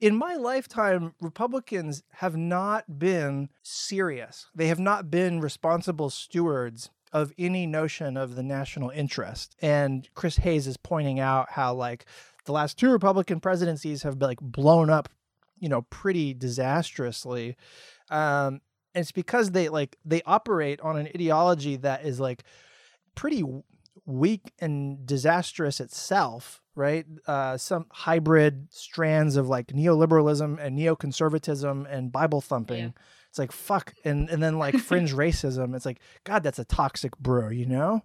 [0.00, 4.48] in my lifetime, Republicans have not been serious.
[4.54, 9.56] They have not been responsible stewards of any notion of the national interest.
[9.62, 12.06] And Chris Hayes is pointing out how like
[12.44, 15.08] the last two Republican presidencies have been like blown up,
[15.58, 17.56] you know, pretty disastrously.
[18.10, 18.60] Um,
[18.94, 22.42] and it's because they like they operate on an ideology that is like
[23.14, 23.44] pretty
[24.06, 27.06] weak and disastrous itself, right?
[27.26, 32.84] Uh, some hybrid strands of like neoliberalism and neoconservatism and Bible thumping.
[32.84, 32.90] Yeah.
[33.30, 35.74] It's like fuck, and and then like fringe racism.
[35.74, 38.02] It's like God, that's a toxic brew, you know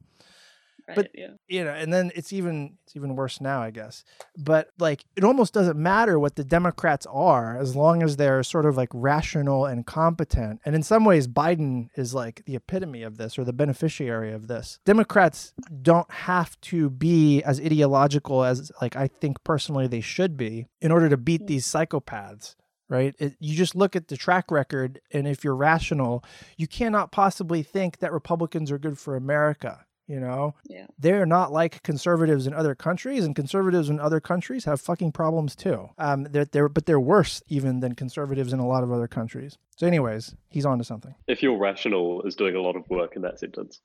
[0.90, 0.96] Right.
[0.96, 1.28] But- yeah.
[1.48, 4.04] you know and then it's even it's even worse now i guess.
[4.38, 8.66] But like it almost doesn't matter what the democrats are as long as they're sort
[8.66, 10.62] of like rational and competent.
[10.66, 14.48] And in some ways biden is like the epitome of this or the beneficiary of
[14.48, 14.80] this.
[14.86, 20.66] Democrats don't have to be as ideological as like i think personally they should be
[20.82, 21.48] in order to beat mm.
[21.48, 22.56] these psychopaths
[22.90, 23.14] right?
[23.20, 26.24] It, you just look at the track record and if you're rational
[26.58, 30.88] you cannot possibly think that republicans are good for america you know Yeah.
[30.98, 35.56] they're not like conservatives in other countries, and conservatives in other countries have fucking problems
[35.56, 35.90] too.
[35.98, 39.58] Um, they're, they're but they're worse even than conservatives in a lot of other countries.
[39.78, 41.16] So, anyways, he's on to something.
[41.28, 43.80] If you're rational is doing a lot of work in that sentence.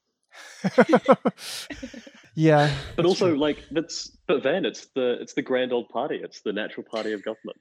[2.36, 2.74] Yeah.
[2.96, 3.38] But also, true.
[3.38, 6.20] like that's but Van, it's the it's the grand old party.
[6.22, 7.58] It's the natural party of government.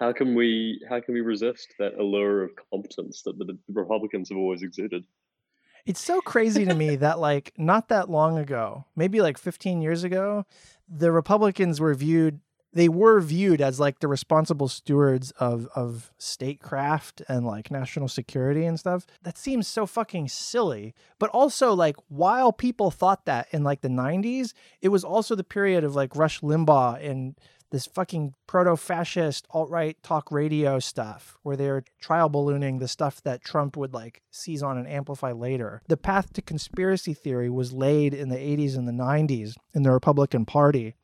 [0.00, 4.30] How can we how can we resist that allure of competence that the, the Republicans
[4.30, 5.04] have always exuded?
[5.86, 10.04] It's so crazy to me that like not that long ago, maybe like 15 years
[10.04, 10.44] ago,
[10.88, 12.40] the Republicans were viewed
[12.76, 18.66] they were viewed as like the responsible stewards of of statecraft and like national security
[18.66, 19.06] and stuff.
[19.22, 20.94] That seems so fucking silly.
[21.18, 25.42] But also like while people thought that in like the 90s, it was also the
[25.42, 27.34] period of like Rush Limbaugh and
[27.70, 33.76] this fucking proto-fascist alt-right talk radio stuff where they're trial ballooning the stuff that Trump
[33.76, 35.82] would like seize on and amplify later.
[35.88, 39.90] The path to conspiracy theory was laid in the 80s and the 90s in the
[39.90, 40.94] Republican Party.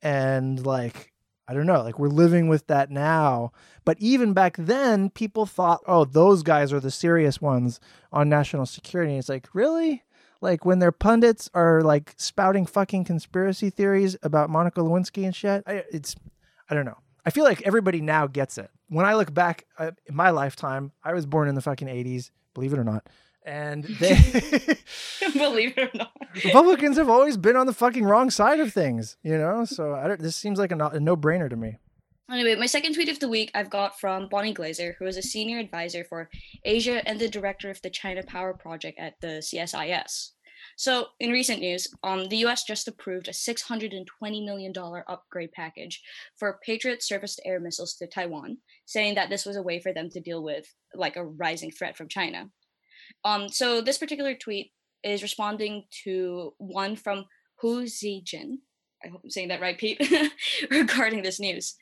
[0.00, 1.12] And like
[1.48, 3.52] I don't know, like we're living with that now.
[3.86, 7.80] But even back then, people thought, oh, those guys are the serious ones
[8.12, 9.12] on national security.
[9.12, 10.04] And it's like, really?
[10.40, 15.64] Like when their pundits are like spouting fucking conspiracy theories about Monica Lewinsky and shit.
[15.66, 16.14] I, it's,
[16.70, 16.98] I don't know.
[17.26, 18.70] I feel like everybody now gets it.
[18.88, 22.30] When I look back uh, in my lifetime, I was born in the fucking 80s,
[22.54, 23.08] believe it or not.
[23.44, 24.14] And they,
[25.32, 26.12] Believe it or not.
[26.44, 29.64] Republicans have always been on the fucking wrong side of things, you know?
[29.64, 31.78] So I don't, this seems like a, no, a no-brainer to me.
[32.30, 35.22] Anyway, my second tweet of the week I've got from Bonnie Glaser, who is a
[35.22, 36.28] senior advisor for
[36.62, 40.32] Asia and the director of the China Power Project at the CSIS.
[40.76, 44.04] So, in recent news, um, the US just approved a $620
[44.44, 44.74] million
[45.08, 46.02] upgrade package
[46.36, 49.94] for Patriot surface to air missiles to Taiwan, saying that this was a way for
[49.94, 52.50] them to deal with like a rising threat from China.
[53.24, 57.24] Um, so, this particular tweet is responding to one from
[57.62, 58.58] Hu Xijin.
[59.02, 60.12] I hope I'm saying that right, Pete,
[60.70, 61.74] regarding this news.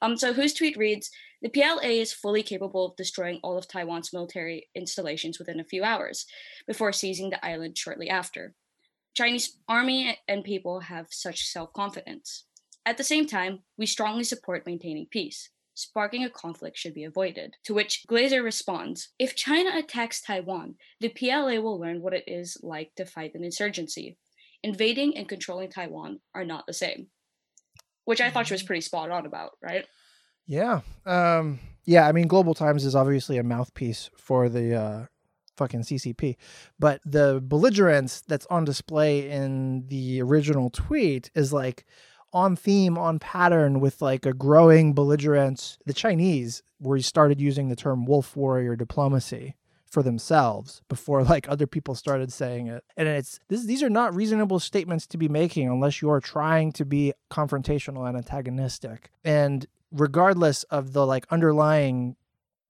[0.00, 1.10] Um, so Hu's tweet reads,
[1.42, 5.82] the PLA is fully capable of destroying all of Taiwan's military installations within a few
[5.82, 6.26] hours,
[6.66, 8.54] before seizing the island shortly after.
[9.14, 12.44] Chinese army and people have such self-confidence.
[12.86, 15.50] At the same time, we strongly support maintaining peace.
[15.74, 17.56] Sparking a conflict should be avoided.
[17.64, 22.56] To which Glaser responds, if China attacks Taiwan, the PLA will learn what it is
[22.62, 24.16] like to fight an insurgency.
[24.62, 27.08] Invading and controlling Taiwan are not the same
[28.04, 29.86] which I thought she was pretty spot on about, right?
[30.46, 30.80] Yeah.
[31.06, 32.06] Um, yeah.
[32.06, 35.06] I mean, Global Times is obviously a mouthpiece for the uh,
[35.56, 36.36] fucking CCP,
[36.78, 41.86] but the belligerence that's on display in the original tweet is like
[42.32, 45.78] on theme, on pattern with like a growing belligerence.
[45.86, 49.54] The Chinese, where he started using the term wolf warrior diplomacy
[49.92, 52.82] for themselves before like other people started saying it.
[52.96, 56.72] And it's this, these are not reasonable statements to be making unless you are trying
[56.72, 59.10] to be confrontational and antagonistic.
[59.22, 62.16] And regardless of the like underlying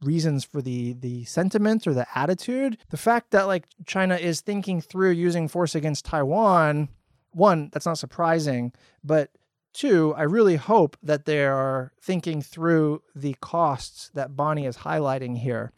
[0.01, 4.81] reasons for the the sentiment or the attitude, the fact that like China is thinking
[4.81, 6.89] through using force against Taiwan,
[7.31, 8.73] one, that's not surprising,
[9.05, 9.31] but
[9.75, 15.39] Two, I really hope that they are thinking through the costs that Bonnie is highlighting
[15.39, 15.73] here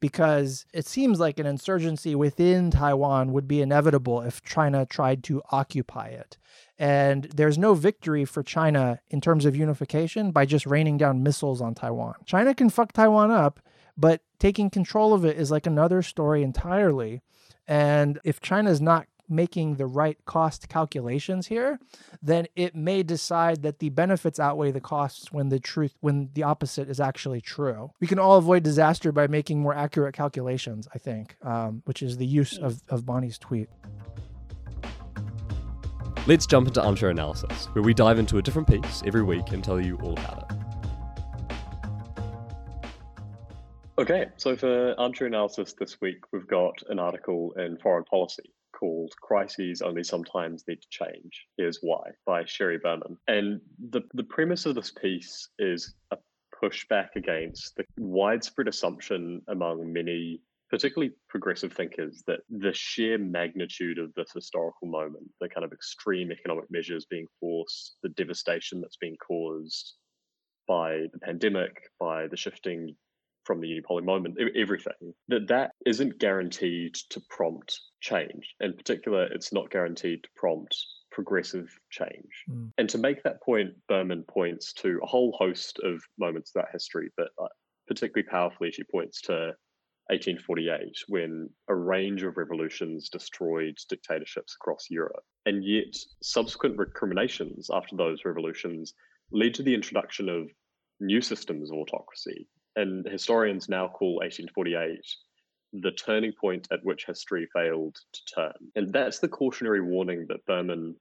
[0.00, 5.42] because it seems like an insurgency within Taiwan would be inevitable if China tried to
[5.50, 6.38] occupy it.
[6.78, 11.60] And there's no victory for China in terms of unification by just raining down missiles
[11.60, 12.14] on Taiwan.
[12.24, 13.60] China can fuck Taiwan up,
[13.96, 17.20] but taking control of it is like another story entirely.
[17.66, 21.78] And if China is not making the right cost calculations here,
[22.22, 26.42] then it may decide that the benefits outweigh the costs when the truth when the
[26.42, 27.90] opposite is actually true.
[28.00, 32.16] We can all avoid disaster by making more accurate calculations, I think, um, which is
[32.16, 33.68] the use of, of Bonnie's tweet.
[36.26, 39.64] Let's jump into Armchair Analysis, where we dive into a different piece every week and
[39.64, 40.56] tell you all about it.
[43.98, 49.12] Okay, so for armchair analysis this week, we've got an article in Foreign Policy called
[49.20, 51.46] Crises Only Sometimes Need to Change.
[51.56, 53.16] Here's Why by Sheri Berman.
[53.26, 53.60] And
[53.90, 56.18] the, the premise of this piece is a
[56.62, 64.12] pushback against the widespread assumption among many, particularly progressive thinkers, that the sheer magnitude of
[64.14, 69.16] this historical moment, the kind of extreme economic measures being forced, the devastation that's being
[69.16, 69.94] caused
[70.66, 72.94] by the pandemic, by the shifting
[73.48, 78.54] from the unipolar moment, everything, that that isn't guaranteed to prompt change.
[78.60, 80.76] In particular, it's not guaranteed to prompt
[81.10, 82.44] progressive change.
[82.50, 82.70] Mm.
[82.76, 87.08] And to make that point, Berman points to a whole host of moments throughout history,
[87.16, 87.48] but uh,
[87.86, 89.54] particularly powerfully, she points to
[90.10, 95.24] 1848, when a range of revolutions destroyed dictatorships across Europe.
[95.46, 98.92] And yet, subsequent recriminations after those revolutions
[99.32, 100.50] led to the introduction of
[101.00, 102.46] new systems of autocracy.
[102.78, 105.00] And historians now call 1848
[105.72, 108.54] the turning point at which history failed to turn.
[108.76, 110.94] And that's the cautionary warning that Berman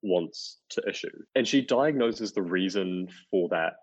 [0.00, 1.10] wants to issue.
[1.34, 3.74] And she diagnoses the reason for that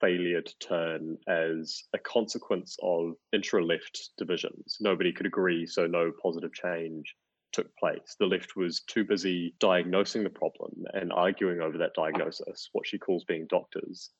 [0.00, 4.76] failure to turn as a consequence of intra left divisions.
[4.80, 7.16] Nobody could agree, so no positive change
[7.52, 8.14] took place.
[8.20, 12.98] The left was too busy diagnosing the problem and arguing over that diagnosis, what she
[12.98, 14.10] calls being doctors,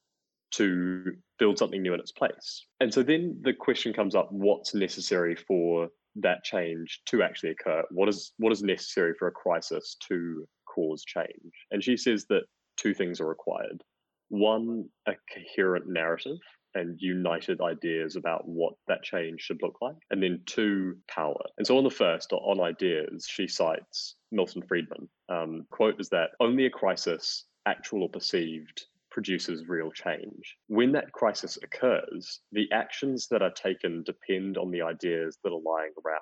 [0.53, 2.67] to build something new in its place.
[2.81, 7.83] And so then the question comes up what's necessary for that change to actually occur?
[7.91, 11.53] What is what is necessary for a crisis to cause change?
[11.71, 12.43] And she says that
[12.77, 13.83] two things are required.
[14.29, 16.39] One, a coherent narrative
[16.75, 19.97] and united ideas about what that change should look like.
[20.11, 21.43] And then two, power.
[21.59, 25.09] And so on the first, on ideas, she cites Milton Friedman.
[25.29, 30.57] Um, quote is that only a crisis, actual or perceived, produces real change.
[30.69, 35.61] When that crisis occurs, the actions that are taken depend on the ideas that are
[35.61, 36.21] lying around.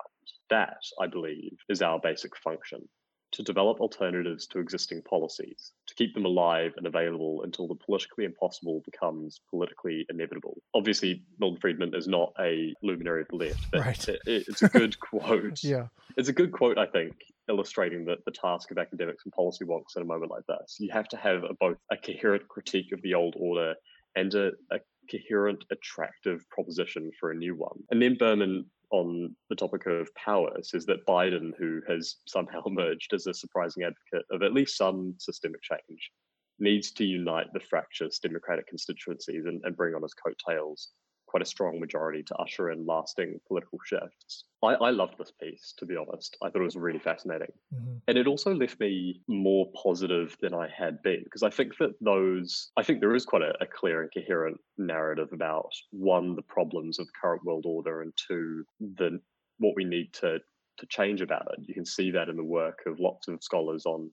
[0.49, 2.87] That, I believe, is our basic function
[3.31, 8.25] to develop alternatives to existing policies, to keep them alive and available until the politically
[8.25, 10.61] impossible becomes politically inevitable.
[10.73, 14.09] Obviously, Milton Friedman is not a luminary of the left, but Right.
[14.09, 15.63] it, it's a good quote.
[15.63, 15.87] Yeah.
[16.17, 17.13] It's a good quote, I think,
[17.47, 20.77] illustrating the, the task of academics and policy wonks in a moment like this.
[20.79, 23.75] You have to have a, both a coherent critique of the old order
[24.15, 27.79] and a, a coherent, attractive proposition for a new one.
[27.91, 33.13] And then Berman, on the topic of power, says that Biden, who has somehow emerged
[33.13, 36.11] as a surprising advocate of at least some systemic change,
[36.59, 40.89] needs to unite the fractious Democratic constituencies and, and bring on his coattails
[41.29, 44.45] quite a strong majority to usher in lasting political shifts.
[44.63, 46.35] I, I loved this piece, to be honest.
[46.41, 47.51] I thought it was really fascinating.
[47.73, 48.01] Mhm.
[48.07, 51.93] And it also left me more positive than I had been because I think that
[52.01, 56.41] those, I think there is quite a, a clear and coherent narrative about one, the
[56.41, 59.19] problems of the current world order, and two, the
[59.59, 60.39] what we need to
[60.77, 61.59] to change about it.
[61.67, 64.09] You can see that in the work of lots of scholars on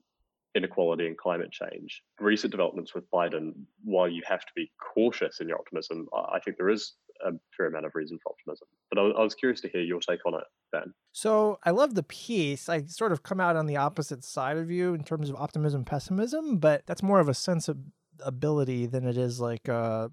[0.53, 2.01] inequality and climate change.
[2.19, 3.53] Recent developments with Biden,
[3.83, 6.93] while you have to be cautious in your optimism, I think there is
[7.25, 8.67] a fair amount of reason for optimism.
[8.89, 10.93] But I, was- I was curious to hear your take on it, Ben.
[11.11, 12.69] So I love the piece.
[12.69, 15.83] I sort of come out on the opposite side of you in terms of optimism,
[15.85, 17.77] pessimism, but that's more of a sense of
[18.23, 20.11] ability than it is like a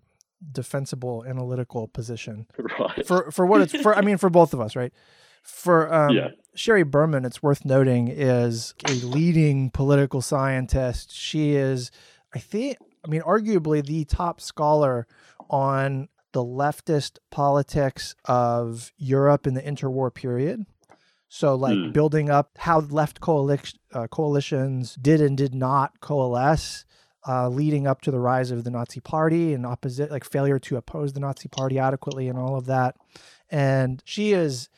[0.52, 2.46] defensible analytical position.
[2.78, 3.06] right.
[3.06, 4.92] For for what it's for I mean for both of us, right?
[5.42, 6.28] For um Yeah.
[6.56, 11.12] Sheri Berman, it's worth noting, is a leading political scientist.
[11.12, 11.90] She is,
[12.32, 15.08] I think, I mean, arguably the top scholar
[15.50, 20.66] on the leftist politics of Europe in the interwar period.
[21.29, 21.90] So, like Hmm.
[21.92, 26.85] building up how left coalition, uh, coalitions did and did not coalesce,
[27.27, 30.77] uh, leading up to the rise of the Nazi Party and opposite, like failure to
[30.77, 32.94] oppose the Nazi Party adequately, and all of that.
[33.49, 34.68] And she is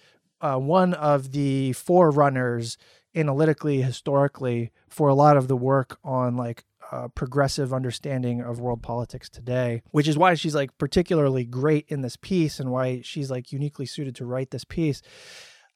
[0.41, 2.79] uh, one of the forerunners
[3.15, 8.83] analytically, historically, for a lot of the work on like uh, progressive understanding of world
[8.83, 13.31] politics today, which is why she's like particularly great in this piece and why she's
[13.31, 15.03] like uniquely suited to write this piece.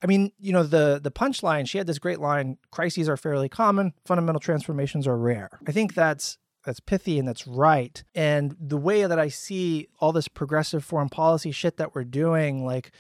[0.03, 3.49] I mean, you know, the the punchline, she had this great line, crises are fairly
[3.49, 5.51] common, fundamental transformations are rare.
[5.67, 8.03] I think that's that's pithy and that's right.
[8.15, 12.65] And the way that I see all this progressive foreign policy shit that we're doing,
[12.65, 12.93] like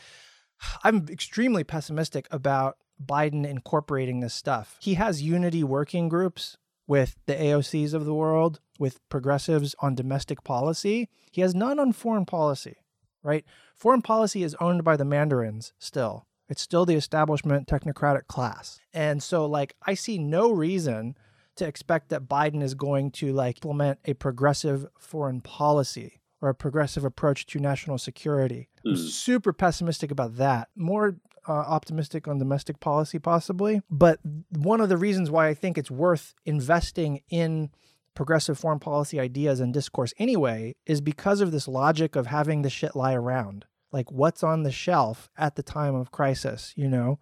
[0.84, 4.76] I'm extremely pessimistic about Biden incorporating this stuff.
[4.80, 6.58] He has unity working groups
[6.90, 11.08] with the AOCs of the world, with progressives on domestic policy.
[11.30, 12.78] He has none on foreign policy,
[13.22, 13.44] right?
[13.76, 16.26] Foreign policy is owned by the mandarins still.
[16.48, 18.80] It's still the establishment technocratic class.
[18.92, 21.14] And so like I see no reason
[21.54, 26.54] to expect that Biden is going to like implement a progressive foreign policy or a
[26.54, 28.68] progressive approach to national security.
[28.84, 29.08] I'm Mm.
[29.10, 30.70] super pessimistic about that.
[30.74, 33.82] More uh, optimistic on domestic policy, possibly.
[33.90, 37.70] But one of the reasons why I think it's worth investing in
[38.14, 42.70] progressive foreign policy ideas and discourse anyway is because of this logic of having the
[42.70, 43.64] shit lie around.
[43.92, 47.18] Like what's on the shelf at the time of crisis, you know?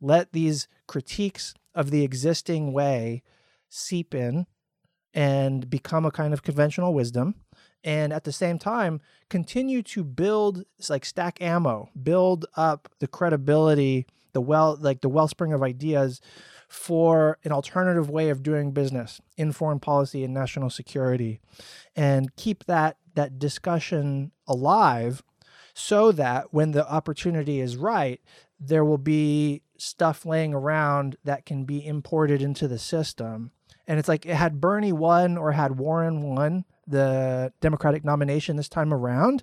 [0.00, 3.22] Let these critiques of the existing way
[3.68, 4.46] seep in
[5.12, 7.34] and become a kind of conventional wisdom
[7.82, 14.06] and at the same time continue to build like stack ammo build up the credibility
[14.32, 16.20] the well like the wellspring of ideas
[16.68, 21.40] for an alternative way of doing business in foreign policy and national security
[21.96, 25.22] and keep that that discussion alive
[25.74, 28.20] so that when the opportunity is right
[28.60, 33.50] there will be stuff laying around that can be imported into the system.
[33.86, 38.68] And it's like it had Bernie won or had Warren won the Democratic nomination this
[38.68, 39.42] time around,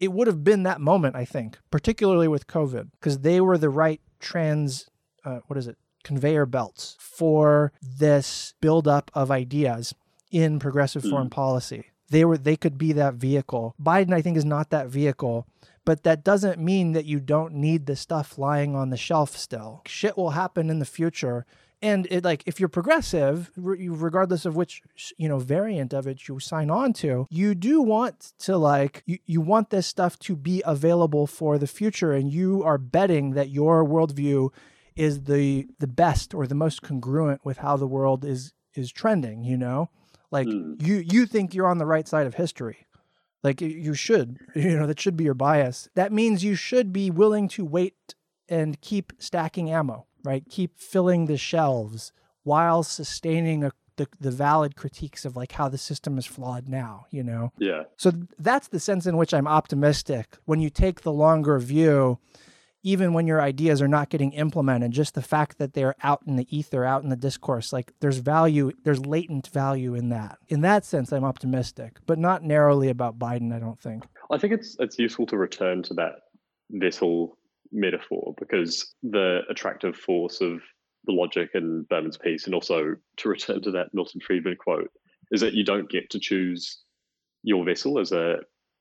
[0.00, 3.70] it would have been that moment, I think, particularly with COVID, because they were the
[3.70, 4.88] right trans,
[5.24, 9.94] uh, what is it, conveyor belts for this buildup of ideas
[10.30, 11.86] in progressive foreign policy.
[12.10, 13.74] They were they could be that vehicle.
[13.80, 15.46] Biden, I think, is not that vehicle.
[15.84, 19.82] But that doesn't mean that you don't need the stuff lying on the shelf still.
[19.86, 21.44] Shit will happen in the future.
[21.82, 24.82] And it like if you're progressive, regardless of which
[25.18, 29.18] you know variant of it you sign on to, you do want to like you,
[29.26, 33.50] you want this stuff to be available for the future, and you are betting that
[33.50, 34.50] your worldview
[34.94, 39.42] is the the best or the most congruent with how the world is is trending.
[39.42, 39.90] You know,
[40.30, 40.80] like Mm.
[40.86, 42.86] you you think you're on the right side of history.
[43.42, 45.88] Like you should, you know, that should be your bias.
[45.96, 48.14] That means you should be willing to wait
[48.48, 50.44] and keep stacking ammo, right?
[50.48, 52.12] Keep filling the shelves
[52.42, 57.06] while sustaining a, the, the valid critiques of like how the system is flawed now,
[57.10, 57.52] you know?
[57.58, 57.84] Yeah.
[57.96, 60.38] So that's the sense in which I'm optimistic.
[60.44, 62.18] When you take the longer view,
[62.82, 66.36] even when your ideas are not getting implemented, just the fact that they're out in
[66.36, 70.38] the ether, out in the discourse, like there's value, there's latent value in that.
[70.48, 74.04] In that sense, I'm optimistic, but not narrowly about Biden, I don't think.
[74.30, 76.14] I think it's it's useful to return to that
[76.70, 77.38] vessel
[77.72, 80.60] metaphor because the attractive force of
[81.04, 84.90] the logic in Berman's piece, and also to return to that Milton Friedman quote,
[85.30, 86.82] is that you don't get to choose
[87.42, 88.36] your vessel as a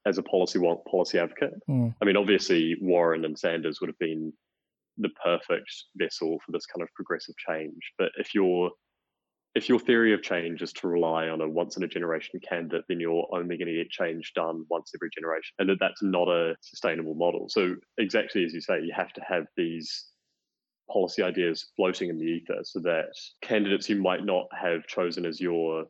[0.05, 1.53] as a policy policy advocate.
[1.69, 1.93] Mm.
[2.01, 4.33] I mean, obviously Warren and Sanders would have been
[4.97, 7.91] the perfect vessel for this kind of progressive change.
[7.97, 8.71] But if your
[9.53, 12.85] if your theory of change is to rely on a once in a generation candidate,
[12.87, 16.27] then you're only going to get change done once every generation, and that that's not
[16.27, 17.47] a sustainable model.
[17.49, 20.05] So exactly as you say, you have to have these
[20.89, 25.41] policy ideas floating in the ether, so that candidates you might not have chosen as
[25.41, 25.85] your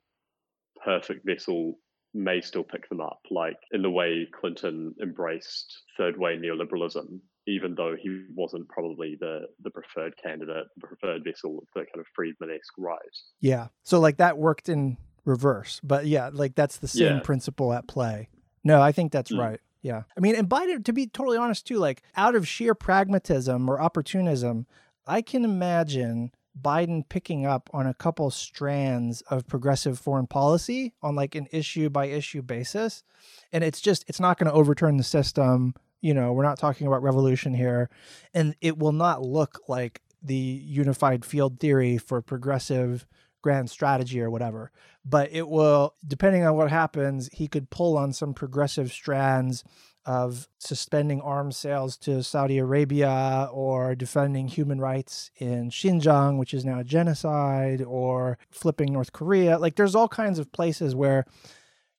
[0.84, 1.76] perfect vessel
[2.14, 7.76] may still pick them up, like in the way Clinton embraced third way neoliberalism, even
[7.76, 12.06] though he wasn't probably the, the preferred candidate, the preferred vessel of the kind of
[12.16, 13.00] Friedman esque right.
[13.40, 13.68] Yeah.
[13.84, 17.20] So like that worked in reverse, but yeah, like that's the same Yeah.
[17.22, 18.30] principle at play.
[18.64, 19.40] No, I think that's Mm.
[19.40, 19.60] right.
[19.82, 20.04] Yeah.
[20.16, 23.82] I mean, and Biden, to be totally honest too, like out of sheer pragmatism or
[23.82, 24.68] opportunism,
[25.08, 31.16] I can imagine Biden picking up on a couple strands of progressive foreign policy on
[31.16, 33.04] like an issue by issue basis.
[33.52, 35.74] And it's just, it's not going to overturn the system.
[36.02, 37.90] You know, we're not talking about revolution here.
[38.34, 43.08] And it will not look like the unified field theory for progressive
[43.42, 44.72] grand strategy or whatever.
[45.04, 49.64] But it will, depending on what happens, he could pull on some progressive strands
[50.06, 56.66] of suspending arms sales to Saudi Arabia or defending human rights in Xinjiang, which is
[56.66, 59.60] now a genocide, or flipping North Korea.
[59.60, 61.26] Like there's all kinds of places where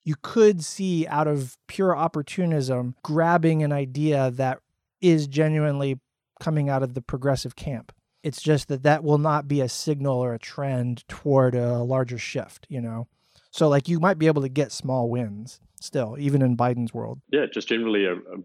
[0.04, 4.60] you could see out of pure opportunism grabbing an idea that
[5.00, 6.00] is genuinely
[6.40, 7.92] coming out of the progressive camp.
[8.22, 12.18] It's just that that will not be a signal or a trend toward a larger
[12.18, 13.08] shift, you know?
[13.50, 17.20] So, like, you might be able to get small wins still, even in Biden's world.
[17.30, 18.38] Yeah, just generally a, a,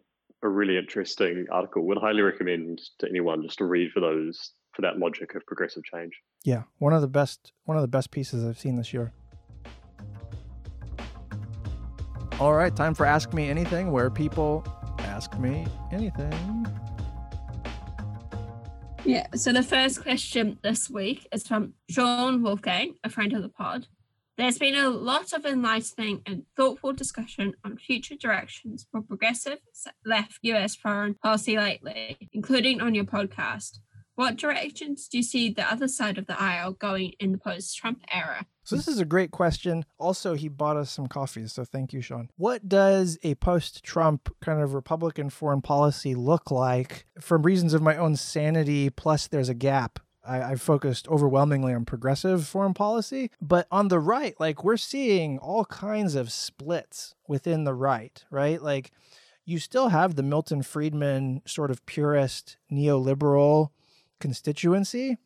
[0.43, 1.85] a really interesting article.
[1.85, 5.83] Would highly recommend to anyone just to read for those for that logic of progressive
[5.83, 6.13] change.
[6.43, 9.13] Yeah, one of the best one of the best pieces I've seen this year.
[12.39, 14.63] All right, time for Ask Me Anything, where people
[14.99, 16.67] ask me anything.
[19.03, 23.49] Yeah, so the first question this week is from Sean Wolfgang, a friend of the
[23.49, 23.87] pod.
[24.37, 29.57] There's been a lot of enlightening and thoughtful discussion on future directions for progressive
[30.05, 33.79] left US foreign policy lately, including on your podcast.
[34.17, 37.77] What directions do you see the other side of the aisle going in the post
[37.77, 38.47] Trump era?
[38.63, 39.85] So this is a great question.
[39.99, 42.31] Also, he bought us some coffees, so thank you, Sean.
[42.35, 47.05] What does a post-Trump kind of Republican foreign policy look like?
[47.21, 49.99] From reasons of my own sanity, plus there's a gap.
[50.25, 55.37] I, I've focused overwhelmingly on progressive foreign policy, but on the right, like we're seeing
[55.37, 58.59] all kinds of splits within the right, right?
[58.59, 58.91] Like
[59.45, 63.69] you still have the Milton Friedman sort of purist neoliberal
[64.19, 65.17] constituency,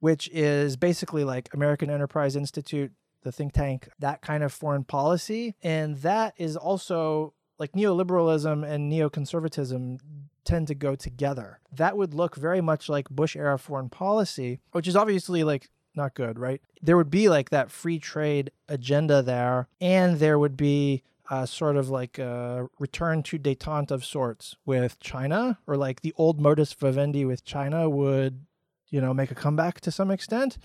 [0.00, 5.54] which is basically like American Enterprise Institute, the think tank, that kind of foreign policy.
[5.62, 9.98] And that is also like neoliberalism and neoconservatism
[10.44, 11.60] tend to go together.
[11.72, 16.14] That would look very much like Bush era foreign policy, which is obviously like not
[16.14, 16.62] good, right?
[16.80, 21.76] There would be like that free trade agenda there, and there would be uh, sort
[21.76, 26.72] of like a return to detente of sorts with China, or like the old modus
[26.72, 28.44] vivendi with China would,
[28.90, 30.58] you know, make a comeback to some extent.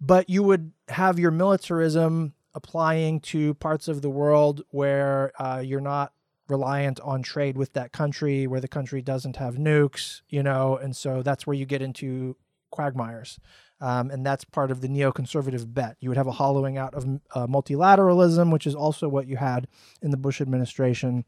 [0.00, 5.80] But you would have your militarism applying to parts of the world where uh, you're
[5.80, 6.12] not
[6.48, 10.96] reliant on trade with that country, where the country doesn't have nukes, you know, and
[10.96, 12.36] so that's where you get into
[12.70, 13.38] quagmires.
[13.82, 15.96] Um, and that's part of the neoconservative bet.
[15.98, 17.04] You would have a hollowing out of
[17.34, 19.66] uh, multilateralism, which is also what you had
[20.00, 21.24] in the Bush administration.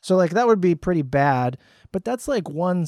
[0.00, 1.56] So, like, that would be pretty bad.
[1.92, 2.84] But that's like one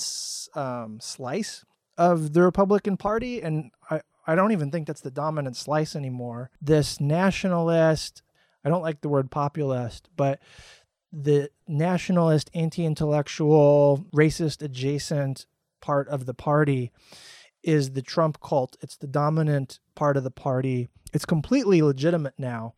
[0.56, 1.64] um, slice
[1.96, 3.40] of the Republican Party.
[3.40, 6.50] And I, I don't even think that's the dominant slice anymore.
[6.60, 8.22] This nationalist,
[8.64, 10.40] I don't like the word populist, but
[11.12, 15.46] the nationalist, anti intellectual, racist adjacent
[15.80, 16.90] part of the party
[17.66, 18.76] is the Trump cult.
[18.80, 20.88] It's the dominant part of the party.
[21.12, 22.74] It's completely legitimate now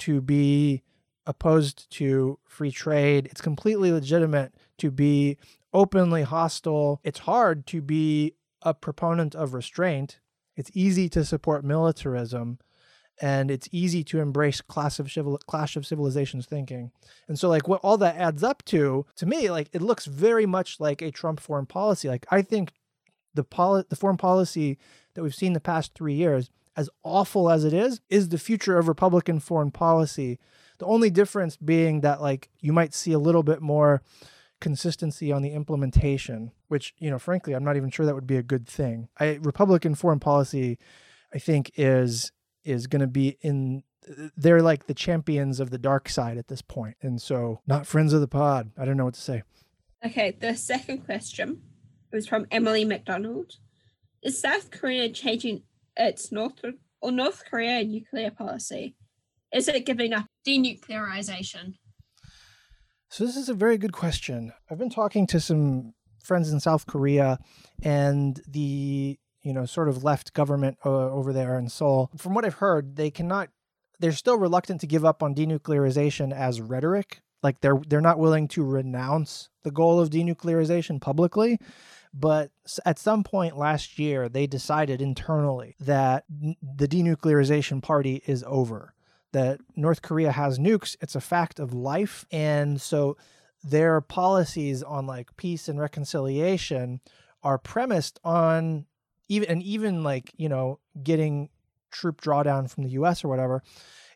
[0.00, 0.82] to be
[1.26, 3.26] opposed to free trade.
[3.30, 5.38] It's completely legitimate to be
[5.72, 7.00] openly hostile.
[7.04, 10.18] It's hard to be a proponent of restraint.
[10.56, 12.58] It's easy to support militarism
[13.20, 16.90] and it's easy to embrace class of civil, clash of civilizations thinking.
[17.28, 20.46] And so like what all that adds up to to me like it looks very
[20.46, 22.08] much like a Trump foreign policy.
[22.08, 22.72] Like I think
[23.34, 24.78] the poli- the foreign policy
[25.14, 28.78] that we've seen the past 3 years as awful as it is is the future
[28.78, 30.38] of republican foreign policy.
[30.78, 34.02] The only difference being that like you might see a little bit more
[34.60, 38.38] consistency on the implementation, which, you know, frankly, I'm not even sure that would be
[38.38, 39.08] a good thing.
[39.18, 40.78] I Republican foreign policy
[41.32, 42.32] I think is
[42.64, 43.82] is going to be in
[44.36, 46.96] they're like the champions of the dark side at this point.
[47.02, 48.70] And so, not friends of the pod.
[48.76, 49.42] I don't know what to say.
[50.04, 51.62] Okay, the second question
[52.14, 53.56] was from Emily McDonald.
[54.22, 55.64] Is South Korea changing
[55.96, 56.64] its North
[57.02, 58.96] or North Korea nuclear policy?
[59.52, 61.74] Is it giving up denuclearization?
[63.10, 64.52] So this is a very good question.
[64.70, 65.92] I've been talking to some
[66.22, 67.38] friends in South Korea
[67.82, 72.10] and the you know, sort of left government uh, over there in Seoul.
[72.16, 73.50] From what I've heard, they cannot.
[74.00, 77.20] They're still reluctant to give up on denuclearization as rhetoric.
[77.42, 81.58] Like they're they're not willing to renounce the goal of denuclearization publicly.
[82.16, 82.52] But
[82.86, 88.94] at some point last year, they decided internally that the denuclearization party is over.
[89.32, 90.96] That North Korea has nukes.
[91.00, 93.16] It's a fact of life, and so
[93.64, 97.00] their policies on like peace and reconciliation
[97.42, 98.86] are premised on
[99.28, 101.48] even and even like you know getting
[101.90, 103.24] troop drawdown from the U.S.
[103.24, 103.60] or whatever,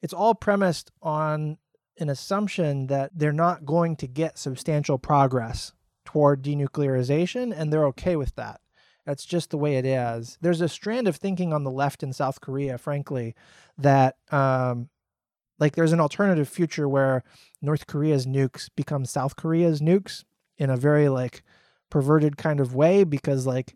[0.02, 1.58] it's all premised on
[1.98, 5.72] an assumption that they're not going to get substantial progress
[6.08, 8.62] toward denuclearization, and they're okay with that.
[9.04, 10.38] That's just the way it is.
[10.40, 13.34] There's a strand of thinking on the left in South Korea, frankly,
[13.76, 14.88] that um,
[15.58, 17.24] like there's an alternative future where
[17.60, 20.24] North Korea's nukes become South Korea's nukes
[20.56, 21.42] in a very like
[21.90, 23.74] perverted kind of way because like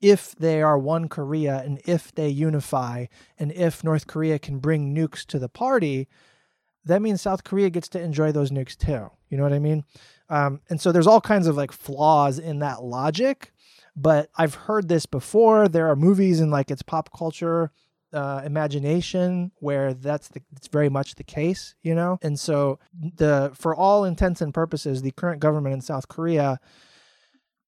[0.00, 3.06] if they are one Korea and if they unify
[3.38, 6.08] and if North Korea can bring nukes to the party,
[6.88, 9.10] that means South Korea gets to enjoy those nukes too.
[9.30, 9.84] You know what I mean?
[10.28, 13.52] Um, and so there's all kinds of like flaws in that logic,
[13.96, 15.68] but I've heard this before.
[15.68, 17.70] There are movies in like its pop culture
[18.12, 22.18] uh, imagination where that's the it's very much the case, you know.
[22.22, 26.58] And so the for all intents and purposes, the current government in South Korea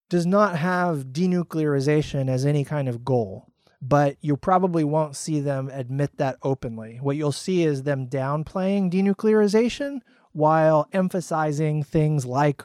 [0.09, 3.50] does not have denuclearization as any kind of goal,
[3.81, 6.99] but you probably won't see them admit that openly.
[7.01, 10.01] What you'll see is them downplaying denuclearization
[10.33, 12.63] while emphasizing things like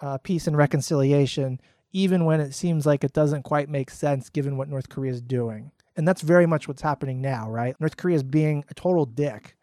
[0.00, 1.60] uh, peace and reconciliation,
[1.92, 5.20] even when it seems like it doesn't quite make sense given what North Korea is
[5.20, 5.72] doing.
[5.96, 7.78] And that's very much what's happening now, right?
[7.80, 9.56] North Korea is being a total dick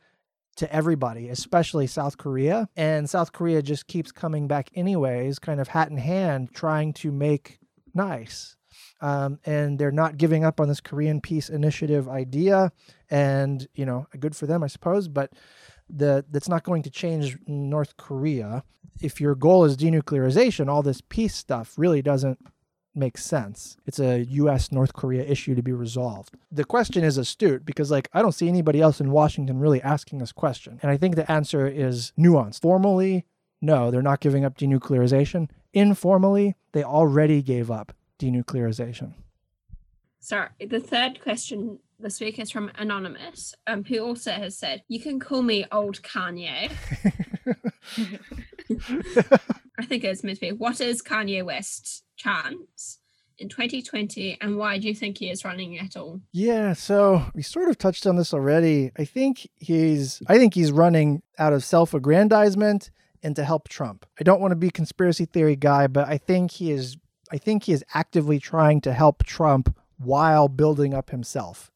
[0.57, 2.69] to everybody, especially South Korea.
[2.75, 7.11] And South Korea just keeps coming back, anyways, kind of hat in hand, trying to
[7.11, 7.59] make
[7.93, 8.57] nice.
[9.01, 12.71] Um, and they're not giving up on this Korean peace initiative idea.
[13.09, 15.07] And, you know, good for them, I suppose.
[15.07, 15.31] But
[15.89, 18.63] the that's not going to change North Korea.
[19.01, 22.39] If your goal is denuclearization, all this peace stuff really doesn't
[22.95, 23.77] makes sense.
[23.85, 26.35] It's a US North Korea issue to be resolved.
[26.51, 30.19] The question is astute because like I don't see anybody else in Washington really asking
[30.19, 30.79] this question.
[30.81, 32.61] And I think the answer is nuanced.
[32.61, 33.25] Formally,
[33.61, 35.49] no, they're not giving up denuclearization.
[35.73, 39.13] Informally, they already gave up denuclearization.
[40.19, 44.99] Sorry, the third question this week is from Anonymous, um, who also has said, You
[44.99, 46.71] can call me old Kanye.
[49.79, 50.51] I think it's meant to be.
[50.51, 52.99] What is Kanye West's chance
[53.37, 56.19] in 2020 and why do you think he is running at all?
[56.31, 58.91] Yeah, so we sort of touched on this already.
[58.97, 62.91] I think he's I think he's running out of self-aggrandizement
[63.23, 64.05] and to help Trump.
[64.19, 66.97] I don't want to be conspiracy theory guy, but I think he is
[67.31, 71.71] I think he is actively trying to help Trump while building up himself.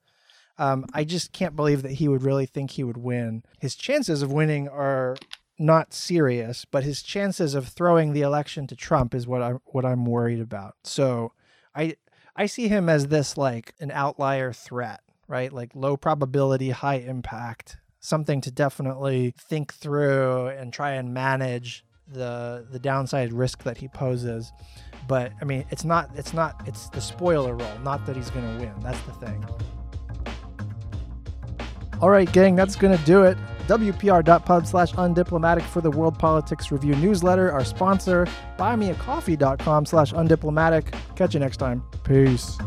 [0.57, 3.43] Um, I just can't believe that he would really think he would win.
[3.59, 5.15] His chances of winning are
[5.59, 9.85] not serious, but his chances of throwing the election to Trump is what I what
[9.85, 10.75] I'm worried about.
[10.83, 11.31] So
[11.75, 11.95] I
[12.35, 15.51] I see him as this like an outlier threat, right?
[15.51, 22.65] Like low probability, high impact, something to definitely think through and try and manage the
[22.71, 24.51] the downside risk that he poses.
[25.07, 28.57] But I mean, it's not it's not it's the spoiler role, not that he's going
[28.57, 28.73] to win.
[28.81, 29.45] That's the thing.
[32.01, 33.37] All right, gang, that's going to do it.
[33.67, 37.49] WPR.pub slash undiplomatic for the World Politics Review newsletter.
[37.51, 38.27] Our sponsor,
[38.57, 40.93] buymeacoffee.com slash undiplomatic.
[41.15, 41.81] Catch you next time.
[42.03, 42.57] Peace.